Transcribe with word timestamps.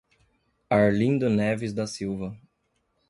Arlindo 0.71 1.29
Neves 1.29 1.73
da 1.75 1.85
Silva 1.85 2.35